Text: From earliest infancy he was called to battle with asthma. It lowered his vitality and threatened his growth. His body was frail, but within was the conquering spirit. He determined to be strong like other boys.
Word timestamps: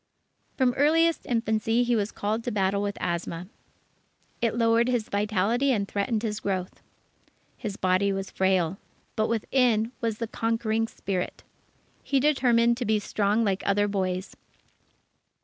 From 0.57 0.73
earliest 0.77 1.27
infancy 1.27 1.83
he 1.83 1.95
was 1.95 2.11
called 2.11 2.43
to 2.45 2.51
battle 2.51 2.81
with 2.81 2.97
asthma. 2.99 3.45
It 4.41 4.55
lowered 4.55 4.87
his 4.87 5.09
vitality 5.09 5.71
and 5.71 5.87
threatened 5.87 6.23
his 6.23 6.39
growth. 6.39 6.81
His 7.55 7.77
body 7.77 8.11
was 8.11 8.31
frail, 8.31 8.79
but 9.15 9.27
within 9.29 9.91
was 10.01 10.17
the 10.17 10.25
conquering 10.25 10.87
spirit. 10.87 11.43
He 12.01 12.19
determined 12.19 12.77
to 12.77 12.85
be 12.85 12.97
strong 12.97 13.43
like 13.43 13.61
other 13.63 13.87
boys. 13.87 14.35